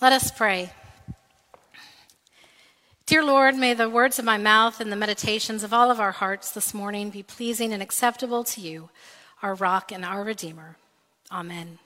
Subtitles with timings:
[0.00, 0.70] Let us pray.
[3.04, 6.12] Dear Lord, may the words of my mouth and the meditations of all of our
[6.12, 8.90] hearts this morning be pleasing and acceptable to you,
[9.42, 10.76] our rock and our Redeemer.
[11.32, 11.80] Amen.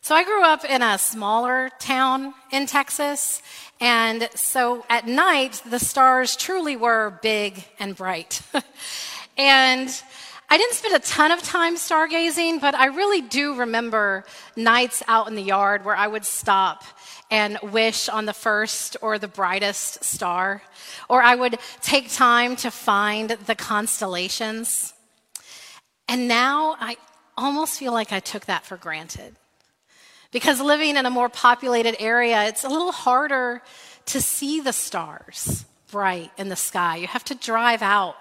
[0.00, 3.42] So, I grew up in a smaller town in Texas,
[3.78, 8.40] and so at night, the stars truly were big and bright.
[9.36, 10.02] and
[10.52, 15.26] I didn't spend a ton of time stargazing, but I really do remember nights out
[15.26, 16.84] in the yard where I would stop
[17.30, 20.60] and wish on the first or the brightest star,
[21.08, 24.92] or I would take time to find the constellations.
[26.06, 26.98] And now I
[27.34, 29.36] almost feel like I took that for granted.
[30.32, 33.62] Because living in a more populated area, it's a little harder
[34.04, 36.96] to see the stars bright in the sky.
[36.96, 38.16] You have to drive out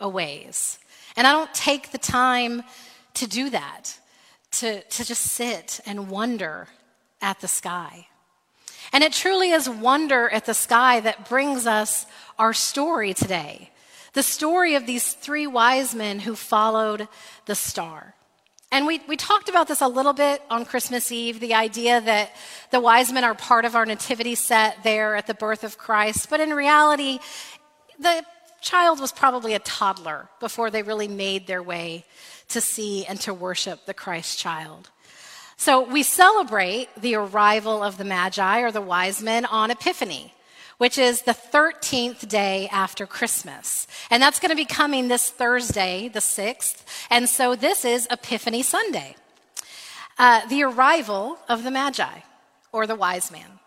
[0.00, 0.78] a ways.
[1.16, 2.62] And I don't take the time
[3.14, 3.98] to do that,
[4.52, 6.68] to, to just sit and wonder
[7.20, 8.08] at the sky.
[8.92, 12.06] And it truly is wonder at the sky that brings us
[12.38, 13.70] our story today.
[14.12, 17.08] The story of these three wise men who followed
[17.46, 18.14] the star.
[18.70, 22.30] And we, we talked about this a little bit on Christmas Eve the idea that
[22.70, 26.28] the wise men are part of our nativity set there at the birth of Christ.
[26.28, 27.20] But in reality,
[27.98, 28.24] the
[28.64, 32.04] child was probably a toddler before they really made their way
[32.48, 34.90] to see and to worship the Christ child.
[35.56, 40.34] So we celebrate the arrival of the Magi or the wise men on Epiphany,
[40.78, 43.86] which is the 13th day after Christmas.
[44.10, 46.82] And that's going to be coming this Thursday, the 6th.
[47.10, 49.14] And so this is Epiphany Sunday.
[50.18, 52.20] Uh, the arrival of the Magi
[52.72, 53.60] or the wise man.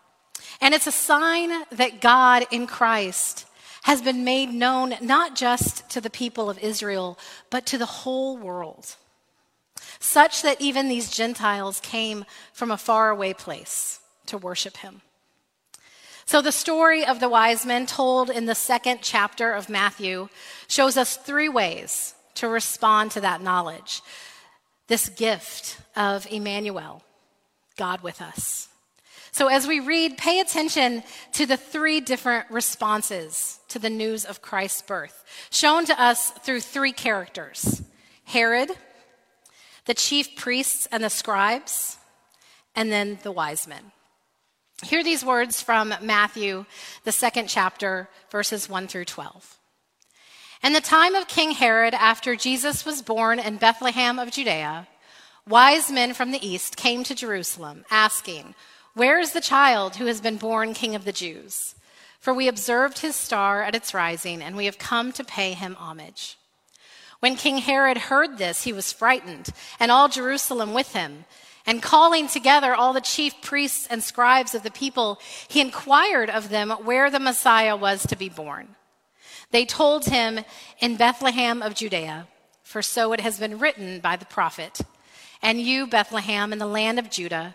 [0.60, 3.46] And it's a sign that God in Christ
[3.82, 7.18] has been made known not just to the people of Israel,
[7.50, 8.96] but to the whole world,
[9.98, 15.02] such that even these Gentiles came from a faraway place to worship him.
[16.26, 20.28] So, the story of the wise men told in the second chapter of Matthew
[20.66, 24.02] shows us three ways to respond to that knowledge
[24.88, 27.02] this gift of Emmanuel,
[27.76, 28.67] God with us.
[29.38, 31.04] So, as we read, pay attention
[31.34, 36.60] to the three different responses to the news of Christ's birth, shown to us through
[36.60, 37.80] three characters
[38.24, 38.72] Herod,
[39.84, 41.98] the chief priests and the scribes,
[42.74, 43.92] and then the wise men.
[44.82, 46.66] Hear these words from Matthew,
[47.04, 49.56] the second chapter, verses 1 through 12.
[50.64, 54.88] In the time of King Herod, after Jesus was born in Bethlehem of Judea,
[55.46, 58.56] wise men from the east came to Jerusalem, asking,
[58.98, 61.76] where is the child who has been born King of the Jews?
[62.18, 65.76] For we observed his star at its rising, and we have come to pay him
[65.76, 66.36] homage.
[67.20, 71.26] When King Herod heard this, he was frightened, and all Jerusalem with him.
[71.64, 76.48] And calling together all the chief priests and scribes of the people, he inquired of
[76.48, 78.74] them where the Messiah was to be born.
[79.52, 80.40] They told him,
[80.80, 82.26] In Bethlehem of Judea,
[82.64, 84.80] for so it has been written by the prophet.
[85.40, 87.54] And you, Bethlehem, in the land of Judah,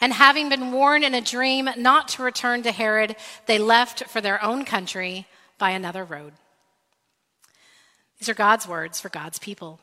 [0.00, 3.16] And having been warned in a dream not to return to Herod,
[3.46, 5.26] they left for their own country
[5.58, 6.32] by another road.
[8.18, 9.80] These are God's words for God's people.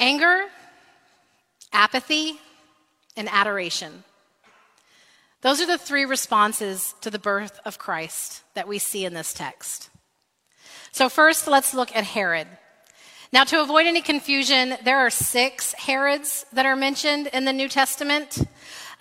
[0.00, 0.44] Anger,
[1.72, 2.38] apathy,
[3.16, 4.04] and adoration.
[5.40, 9.32] Those are the three responses to the birth of Christ that we see in this
[9.32, 9.90] text.
[10.90, 12.48] So, first, let's look at Herod.
[13.30, 17.68] Now, to avoid any confusion, there are six Herods that are mentioned in the New
[17.68, 18.38] Testament.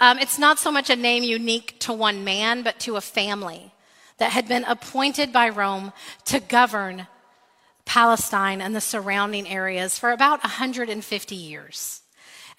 [0.01, 3.71] Um, it's not so much a name unique to one man, but to a family
[4.17, 5.93] that had been appointed by Rome
[6.25, 7.07] to govern
[7.85, 12.01] Palestine and the surrounding areas for about 150 years.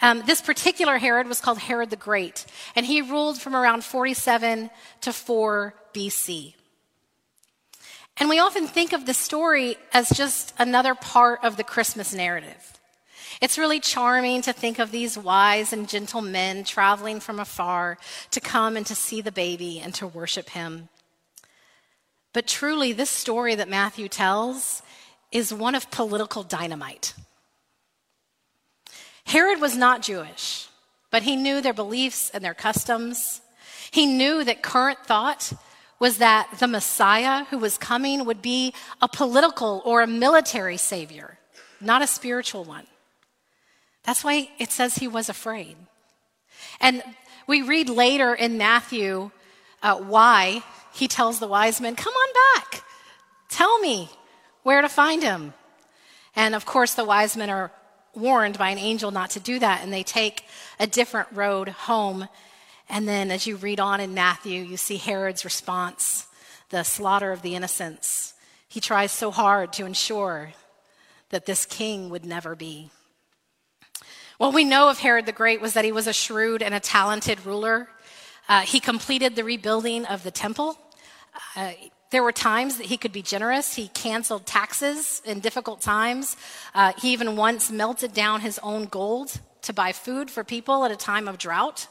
[0.00, 4.70] Um, this particular Herod was called Herod the Great, and he ruled from around 47
[5.02, 6.54] to 4 BC.
[8.20, 12.78] And we often think of the story as just another part of the Christmas narrative.
[13.40, 17.98] It's really charming to think of these wise and gentle men traveling from afar
[18.32, 20.88] to come and to see the baby and to worship him.
[22.32, 24.82] But truly, this story that Matthew tells
[25.30, 27.14] is one of political dynamite.
[29.24, 30.68] Herod was not Jewish,
[31.10, 33.40] but he knew their beliefs and their customs.
[33.90, 35.52] He knew that current thought
[35.98, 38.72] was that the Messiah who was coming would be
[39.02, 41.38] a political or a military savior,
[41.80, 42.86] not a spiritual one.
[44.04, 45.76] That's why it says he was afraid.
[46.80, 47.02] And
[47.46, 49.30] we read later in Matthew
[49.82, 50.62] uh, why
[50.94, 52.82] he tells the wise men, Come on back,
[53.48, 54.10] tell me
[54.62, 55.54] where to find him.
[56.36, 57.72] And of course, the wise men are
[58.14, 60.44] warned by an angel not to do that, and they take
[60.78, 62.28] a different road home
[62.88, 66.26] and then as you read on in Matthew, you see Herod's response
[66.70, 68.34] the slaughter of the innocents.
[68.68, 70.52] He tries so hard to ensure
[71.30, 72.90] that this king would never be.
[74.36, 76.80] What we know of Herod the Great was that he was a shrewd and a
[76.80, 77.88] talented ruler.
[78.48, 80.78] Uh, he completed the rebuilding of the temple.
[81.56, 81.72] Uh,
[82.10, 83.74] there were times that he could be generous.
[83.74, 86.36] He canceled taxes in difficult times.
[86.74, 90.90] Uh, he even once melted down his own gold to buy food for people at
[90.90, 91.88] a time of drought.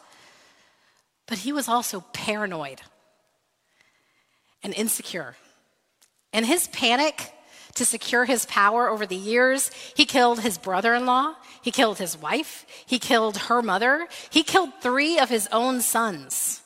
[1.27, 2.81] But he was also paranoid
[4.63, 5.35] and insecure.
[6.33, 7.33] And his panic
[7.75, 11.99] to secure his power over the years, he killed his brother in law, he killed
[11.99, 16.61] his wife, he killed her mother, he killed three of his own sons,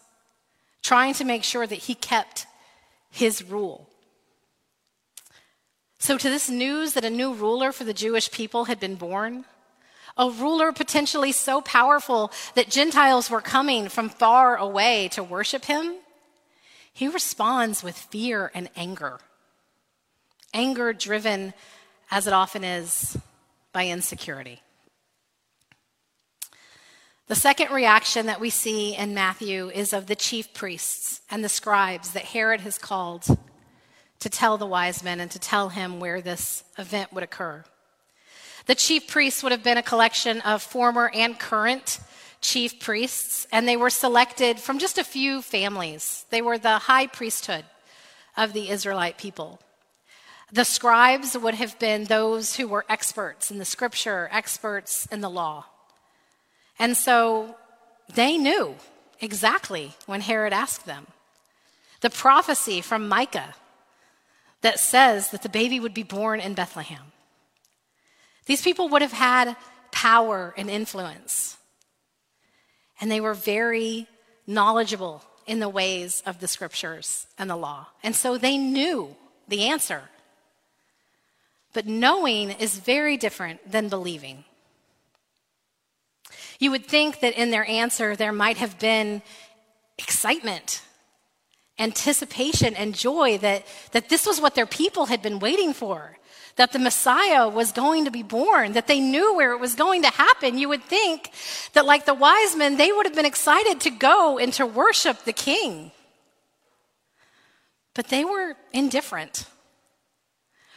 [0.81, 2.47] trying to make sure that he kept
[3.09, 3.89] his rule.
[5.99, 9.45] So, to this news that a new ruler for the Jewish people had been born,
[10.17, 15.95] a ruler potentially so powerful that Gentiles were coming from far away to worship him,
[16.93, 19.19] he responds with fear and anger.
[20.53, 21.53] Anger driven,
[22.09, 23.17] as it often is,
[23.71, 24.61] by insecurity.
[27.27, 31.49] The second reaction that we see in Matthew is of the chief priests and the
[31.49, 33.25] scribes that Herod has called
[34.19, 37.63] to tell the wise men and to tell him where this event would occur.
[38.65, 41.99] The chief priests would have been a collection of former and current
[42.41, 46.25] chief priests, and they were selected from just a few families.
[46.29, 47.65] They were the high priesthood
[48.37, 49.59] of the Israelite people.
[50.51, 55.29] The scribes would have been those who were experts in the scripture, experts in the
[55.29, 55.65] law.
[56.77, 57.55] And so
[58.13, 58.75] they knew
[59.21, 61.07] exactly when Herod asked them.
[62.01, 63.53] The prophecy from Micah
[64.61, 67.10] that says that the baby would be born in Bethlehem.
[68.45, 69.55] These people would have had
[69.91, 71.57] power and influence.
[72.99, 74.07] And they were very
[74.47, 77.87] knowledgeable in the ways of the scriptures and the law.
[78.03, 79.15] And so they knew
[79.47, 80.03] the answer.
[81.73, 84.43] But knowing is very different than believing.
[86.59, 89.21] You would think that in their answer there might have been
[89.97, 90.81] excitement,
[91.79, 96.17] anticipation, and joy that, that this was what their people had been waiting for
[96.61, 100.03] that the Messiah was going to be born, that they knew where it was going
[100.03, 101.31] to happen, you would think
[101.73, 105.23] that, like the wise men, they would have been excited to go and to worship
[105.23, 105.91] the king.
[107.95, 109.45] But they were indifferent.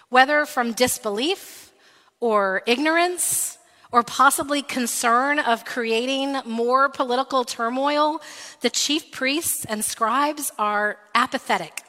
[0.08, 1.70] Whether from disbelief
[2.18, 3.58] or ignorance
[3.92, 8.22] or possibly concern of creating more political turmoil,
[8.62, 11.83] the chief priests and scribes are apathetic.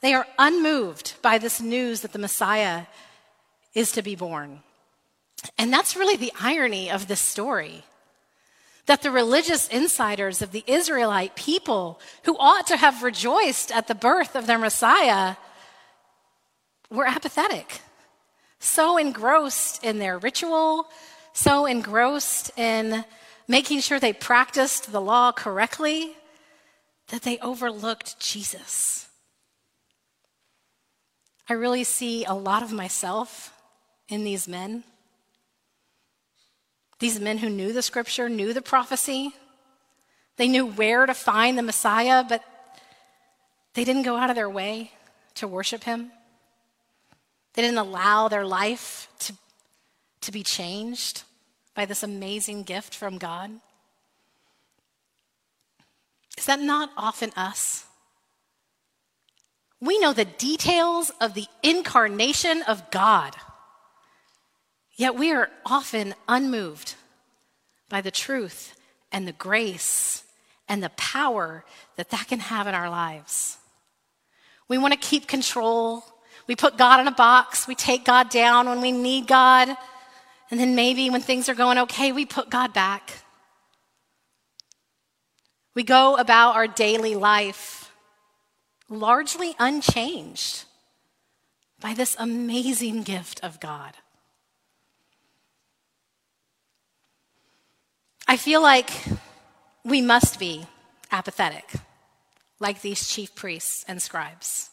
[0.00, 2.86] They are unmoved by this news that the Messiah
[3.74, 4.60] is to be born.
[5.56, 7.84] And that's really the irony of this story.
[8.86, 13.94] That the religious insiders of the Israelite people, who ought to have rejoiced at the
[13.94, 15.36] birth of their Messiah,
[16.90, 17.82] were apathetic,
[18.60, 20.88] so engrossed in their ritual,
[21.34, 23.04] so engrossed in
[23.46, 26.16] making sure they practiced the law correctly,
[27.08, 29.07] that they overlooked Jesus.
[31.48, 33.54] I really see a lot of myself
[34.08, 34.84] in these men.
[36.98, 39.34] These men who knew the scripture, knew the prophecy.
[40.36, 42.44] They knew where to find the Messiah, but
[43.74, 44.92] they didn't go out of their way
[45.36, 46.10] to worship him.
[47.54, 49.32] They didn't allow their life to,
[50.22, 51.22] to be changed
[51.74, 53.50] by this amazing gift from God.
[56.36, 57.84] Is that not often us?
[59.80, 63.36] We know the details of the incarnation of God,
[64.96, 66.94] yet we are often unmoved
[67.88, 68.74] by the truth
[69.12, 70.24] and the grace
[70.68, 71.64] and the power
[71.96, 73.56] that that can have in our lives.
[74.68, 76.04] We want to keep control.
[76.46, 77.66] We put God in a box.
[77.66, 79.68] We take God down when we need God.
[80.50, 83.22] And then maybe when things are going okay, we put God back.
[85.74, 87.87] We go about our daily life
[88.88, 90.64] largely unchanged
[91.80, 93.94] by this amazing gift of God.
[98.26, 98.90] I feel like
[99.84, 100.66] we must be
[101.10, 101.72] apathetic,
[102.60, 104.70] like these chief priests and scribes.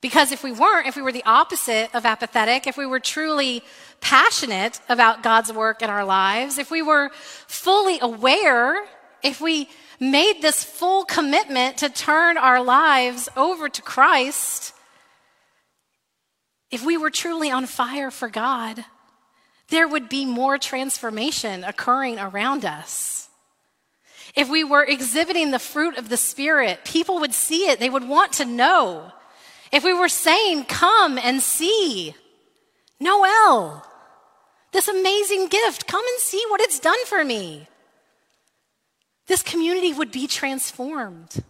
[0.00, 3.62] Because if we weren't, if we were the opposite of apathetic, if we were truly
[4.00, 7.10] passionate about God's work in our lives, if we were
[7.46, 8.84] fully aware,
[9.22, 9.68] if we
[10.02, 14.74] made this full commitment to turn our lives over to Christ,
[16.72, 18.84] if we were truly on fire for God,
[19.68, 23.28] there would be more transformation occurring around us.
[24.34, 27.78] If we were exhibiting the fruit of the Spirit, people would see it.
[27.78, 29.12] They would want to know.
[29.70, 32.14] If we were saying, Come and see,
[32.98, 33.86] Noel,
[34.72, 37.68] this amazing gift, come and see what it's done for me,
[39.26, 41.42] this community would be transformed.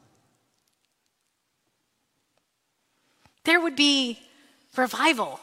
[3.44, 4.20] There would be
[4.76, 5.40] revival.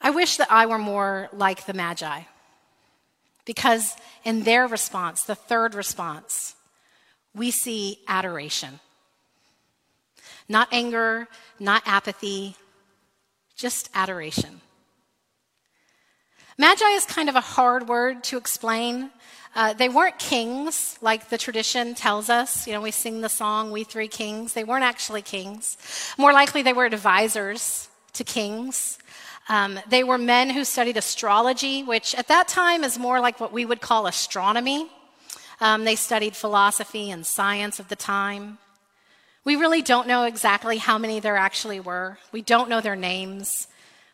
[0.00, 2.22] I wish that I were more like the Magi,
[3.44, 6.54] because in their response, the third response,
[7.34, 8.80] we see adoration.
[10.48, 12.56] Not anger, not apathy,
[13.56, 14.60] just adoration.
[16.58, 19.10] Magi is kind of a hard word to explain.
[19.54, 22.66] Uh, they weren't kings like the tradition tells us.
[22.66, 24.54] You know, we sing the song, We Three Kings.
[24.54, 25.76] They weren't actually kings.
[26.16, 28.98] More likely, they were advisors to kings.
[29.50, 33.52] Um, they were men who studied astrology, which at that time is more like what
[33.52, 34.88] we would call astronomy.
[35.60, 38.56] Um, they studied philosophy and science of the time.
[39.44, 42.18] We really don't know exactly how many there actually were.
[42.32, 43.68] We don't know their names.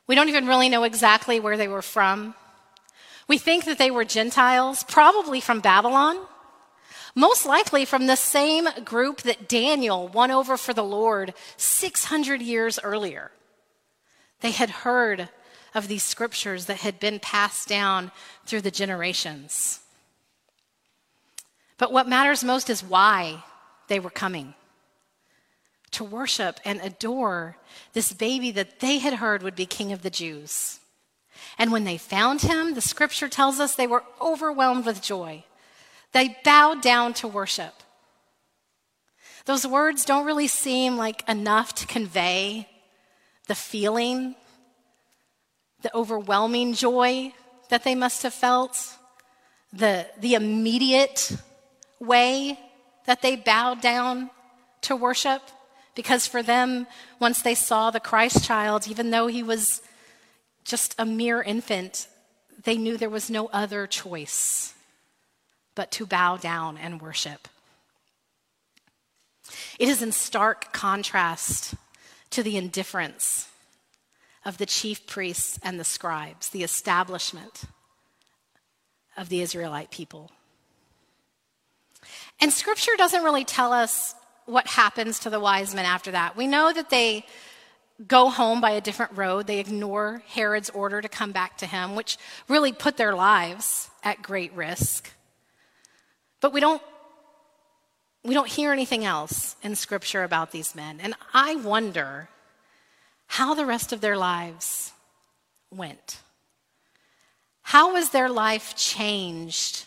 [0.06, 2.35] We don't even really know exactly where they were from.
[3.28, 6.18] We think that they were Gentiles, probably from Babylon,
[7.14, 12.78] most likely from the same group that Daniel won over for the Lord 600 years
[12.82, 13.30] earlier.
[14.40, 15.28] They had heard
[15.75, 18.11] of these scriptures that had been passed down
[18.44, 19.80] through the generations.
[21.78, 23.44] But what matters most is why
[23.88, 24.54] they were coming
[25.92, 27.56] to worship and adore
[27.92, 30.80] this baby that they had heard would be king of the Jews.
[31.58, 35.44] And when they found him, the scripture tells us they were overwhelmed with joy.
[36.12, 37.75] They bowed down to worship.
[39.44, 42.68] Those words don't really seem like enough to convey
[43.49, 44.37] the feeling,
[45.82, 47.34] the overwhelming joy
[47.70, 48.96] that they must have felt,
[49.72, 51.37] the, the immediate
[51.99, 52.58] way
[53.06, 54.30] that they bowed down
[54.82, 55.42] to worship.
[55.94, 56.87] Because for them,
[57.18, 59.82] once they saw the Christ child, even though he was
[60.64, 62.08] just a mere infant,
[62.64, 64.75] they knew there was no other choice
[65.75, 67.49] but to bow down and worship.
[69.78, 71.75] It is in stark contrast
[72.30, 73.49] to the indifference
[74.44, 77.64] of the chief priests and the scribes, the establishment
[79.16, 80.30] of the Israelite people.
[82.40, 84.14] And scripture doesn't really tell us
[84.52, 86.37] what happens to the wise men after that.
[86.37, 87.25] We know that they
[88.06, 89.47] go home by a different road.
[89.47, 92.18] They ignore Herod's order to come back to him, which
[92.49, 95.11] really put their lives at great risk.
[96.40, 96.82] But we don't
[98.25, 101.00] we don't hear anything else in scripture about these men.
[101.00, 102.28] And I wonder
[103.26, 104.92] how the rest of their lives
[105.73, 106.21] went.
[107.62, 109.87] How was their life changed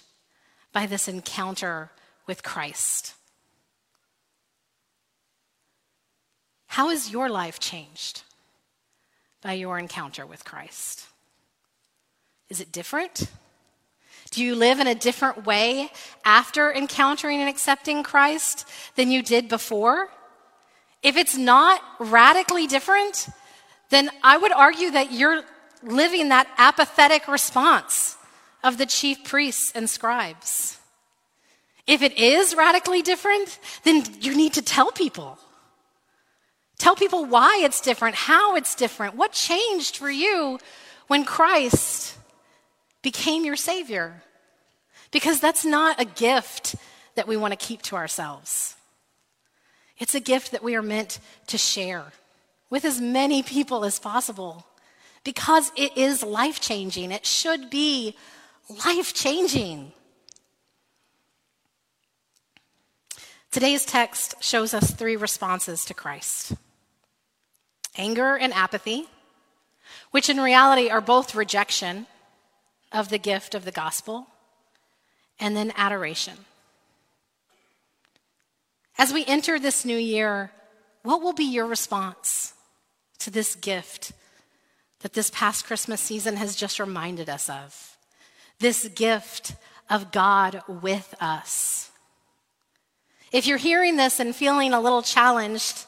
[0.73, 1.91] by this encounter
[2.27, 3.13] with Christ?
[6.75, 8.23] How has your life changed
[9.41, 11.05] by your encounter with Christ?
[12.49, 13.31] Is it different?
[14.31, 15.89] Do you live in a different way
[16.25, 18.67] after encountering and accepting Christ
[18.97, 20.09] than you did before?
[21.01, 23.29] If it's not radically different,
[23.89, 25.45] then I would argue that you're
[25.81, 28.17] living that apathetic response
[28.65, 30.77] of the chief priests and scribes.
[31.87, 35.39] If it is radically different, then you need to tell people.
[36.77, 40.59] Tell people why it's different, how it's different, what changed for you
[41.07, 42.17] when Christ
[43.01, 44.21] became your Savior.
[45.11, 46.75] Because that's not a gift
[47.15, 48.75] that we want to keep to ourselves.
[49.97, 52.11] It's a gift that we are meant to share
[52.69, 54.65] with as many people as possible
[55.23, 57.11] because it is life changing.
[57.11, 58.17] It should be
[58.85, 59.93] life changing.
[63.51, 66.53] Today's text shows us three responses to Christ
[67.97, 69.07] anger and apathy,
[70.11, 72.07] which in reality are both rejection
[72.91, 74.27] of the gift of the gospel,
[75.39, 76.37] and then adoration.
[78.97, 80.51] As we enter this new year,
[81.03, 82.53] what will be your response
[83.19, 84.13] to this gift
[85.01, 87.97] that this past Christmas season has just reminded us of?
[88.59, 89.55] This gift
[89.89, 91.91] of God with us.
[93.31, 95.85] If you're hearing this and feeling a little challenged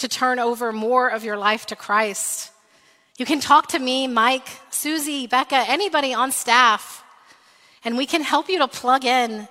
[0.00, 2.50] to turn over more of your life to Christ,
[3.18, 7.04] you can talk to me, Mike, Susie, Becca, anybody on staff,
[7.84, 9.46] and we can help you to plug in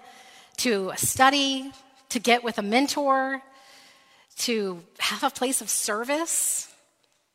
[0.57, 1.71] to study,
[2.09, 3.41] to get with a mentor,
[4.37, 6.67] to have a place of service,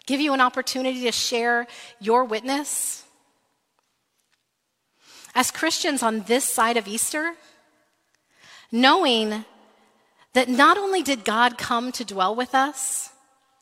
[0.07, 1.67] give you an opportunity to share
[2.01, 3.05] your witness.
[5.35, 7.35] As Christians on this side of Easter,
[8.73, 9.45] knowing
[10.35, 13.11] that not only did God come to dwell with us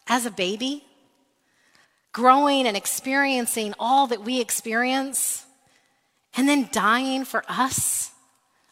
[0.08, 0.84] as a baby,
[2.12, 5.46] growing and experiencing all that we experience,
[6.36, 8.10] and then dying for us,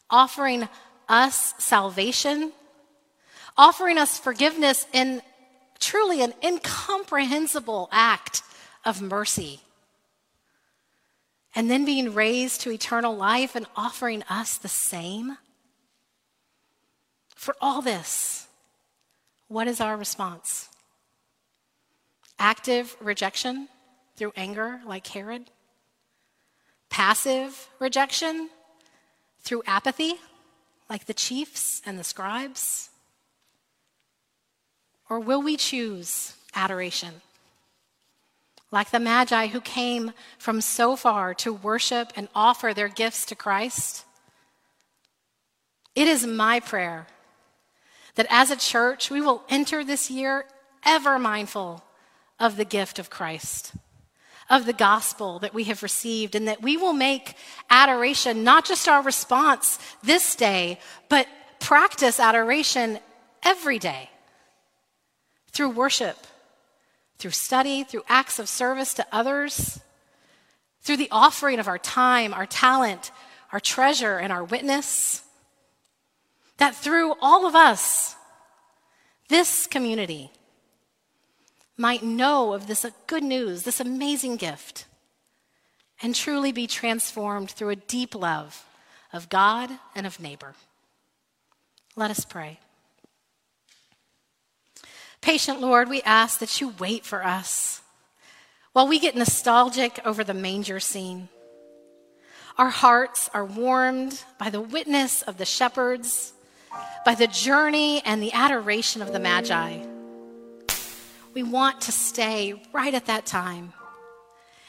[0.08, 0.68] offering
[1.08, 2.52] us salvation,
[3.56, 5.22] offering us forgiveness in
[5.78, 8.42] truly an incomprehensible act
[8.84, 9.60] of mercy.
[11.54, 15.36] And then being raised to eternal life and offering us the same.
[17.40, 18.48] For all this,
[19.48, 20.68] what is our response?
[22.38, 23.68] Active rejection
[24.14, 25.50] through anger, like Herod?
[26.90, 28.50] Passive rejection
[29.40, 30.16] through apathy,
[30.90, 32.90] like the chiefs and the scribes?
[35.08, 37.22] Or will we choose adoration?
[38.70, 43.34] Like the Magi who came from so far to worship and offer their gifts to
[43.34, 44.04] Christ?
[45.94, 47.06] It is my prayer
[48.14, 50.44] that as a church, we will enter this year
[50.84, 51.84] ever mindful
[52.38, 53.72] of the gift of Christ,
[54.48, 57.34] of the gospel that we have received, and that we will make
[57.68, 61.26] adoration not just our response this day, but
[61.60, 62.98] practice adoration
[63.42, 64.10] every day
[65.52, 66.16] through worship,
[67.18, 69.80] through study, through acts of service to others,
[70.82, 73.10] through the offering of our time, our talent,
[73.52, 75.22] our treasure, and our witness
[76.60, 78.14] that through all of us,
[79.28, 80.30] this community
[81.78, 84.84] might know of this good news, this amazing gift,
[86.02, 88.66] and truly be transformed through a deep love
[89.10, 90.54] of God and of neighbor.
[91.96, 92.60] Let us pray.
[95.22, 97.80] Patient Lord, we ask that you wait for us
[98.74, 101.30] while we get nostalgic over the manger scene.
[102.58, 106.34] Our hearts are warmed by the witness of the shepherds
[107.04, 109.84] by the journey and the adoration of the Magi.
[111.34, 113.72] We want to stay right at that time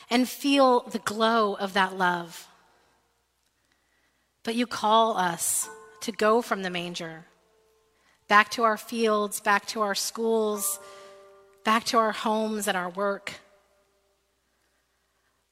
[0.09, 2.47] and feel the glow of that love.
[4.43, 5.69] But you call us
[6.01, 7.25] to go from the manger
[8.27, 10.79] back to our fields, back to our schools,
[11.65, 13.33] back to our homes and our work.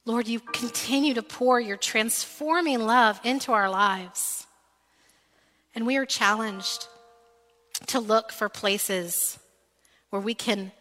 [0.06, 4.46] Lord, you continue to pour your transforming love into our lives.
[5.74, 6.86] And we are challenged
[7.86, 9.38] to look for places
[10.10, 10.72] where we can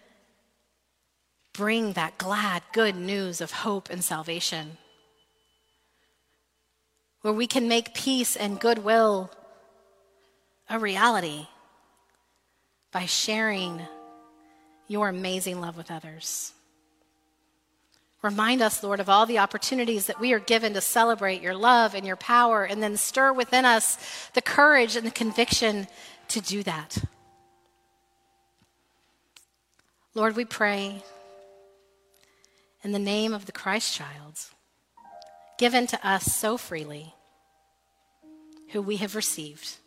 [1.53, 4.77] bring that glad, good news of hope and salvation,
[7.21, 9.31] where we can make peace and goodwill
[10.69, 11.47] a reality
[12.91, 13.81] by sharing
[14.87, 16.53] your amazing love with others.
[18.21, 21.95] Remind us, Lord, of all the opportunities that we are given to celebrate your love
[21.95, 23.97] and your power, and then stir within us
[24.33, 25.87] the courage and the conviction
[26.29, 26.97] to do that.
[30.15, 31.01] Lord, we pray
[32.83, 34.39] in the name of the Christ child,
[35.57, 37.13] given to us so freely,
[38.71, 39.77] who we have received.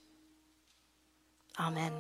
[1.59, 1.93] Amen.